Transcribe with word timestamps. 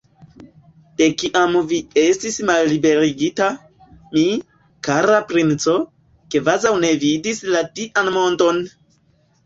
De 1.01 1.09
kiam 1.21 1.53
vi 1.71 1.77
estis 2.03 2.39
malliberigita, 2.51 3.51
mi, 4.17 4.25
kara 4.89 5.21
princo, 5.35 5.79
kvazaŭ 6.37 6.77
ne 6.83 6.95
vidis 7.09 7.47
la 7.55 7.67
Dian 7.79 8.15
mondon! 8.21 8.69